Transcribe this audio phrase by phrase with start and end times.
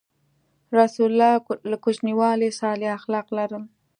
[0.79, 3.63] رسول الله ﷺ له کوچنیوالي صالح اخلاق لرل.